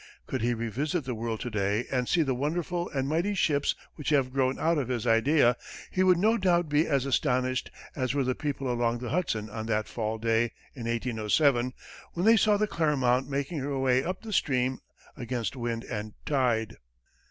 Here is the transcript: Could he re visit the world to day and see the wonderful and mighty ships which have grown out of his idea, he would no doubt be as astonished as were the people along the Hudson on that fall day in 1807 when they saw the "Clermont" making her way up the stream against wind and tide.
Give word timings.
Could 0.25 0.41
he 0.41 0.55
re 0.55 0.67
visit 0.69 1.05
the 1.05 1.13
world 1.13 1.41
to 1.41 1.51
day 1.51 1.85
and 1.91 2.09
see 2.09 2.23
the 2.23 2.33
wonderful 2.33 2.89
and 2.89 3.07
mighty 3.07 3.35
ships 3.35 3.75
which 3.97 4.09
have 4.09 4.33
grown 4.33 4.57
out 4.57 4.79
of 4.79 4.87
his 4.87 5.05
idea, 5.05 5.55
he 5.91 6.01
would 6.01 6.17
no 6.17 6.39
doubt 6.39 6.67
be 6.69 6.87
as 6.87 7.05
astonished 7.05 7.69
as 7.95 8.15
were 8.15 8.23
the 8.23 8.33
people 8.33 8.71
along 8.73 8.97
the 8.97 9.09
Hudson 9.09 9.47
on 9.51 9.67
that 9.67 9.87
fall 9.87 10.17
day 10.17 10.45
in 10.73 10.85
1807 10.87 11.73
when 12.13 12.25
they 12.25 12.35
saw 12.35 12.57
the 12.57 12.65
"Clermont" 12.65 13.29
making 13.29 13.59
her 13.59 13.77
way 13.77 14.03
up 14.03 14.23
the 14.23 14.33
stream 14.33 14.79
against 15.15 15.55
wind 15.55 15.83
and 15.83 16.13
tide. 16.25 16.77